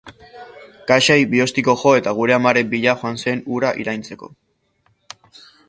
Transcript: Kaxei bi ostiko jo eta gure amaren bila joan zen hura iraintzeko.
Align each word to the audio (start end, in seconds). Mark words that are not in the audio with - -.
Kaxei 0.91 1.17
bi 1.33 1.41
ostiko 1.45 1.75
jo 1.83 1.93
eta 1.99 2.13
gure 2.21 2.35
amaren 2.39 2.73
bila 2.73 2.97
joan 3.03 3.21
zen 3.27 3.45
hura 3.53 3.75
iraintzeko. 3.85 4.31